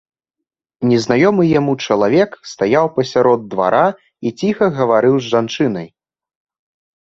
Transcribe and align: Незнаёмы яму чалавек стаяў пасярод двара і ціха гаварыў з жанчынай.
Незнаёмы 0.91 1.43
яму 1.59 1.73
чалавек 1.87 2.31
стаяў 2.53 2.85
пасярод 2.95 3.45
двара 3.51 3.83
і 4.29 4.33
ціха 4.41 4.65
гаварыў 4.79 5.15
з 5.21 5.25
жанчынай. 5.35 5.87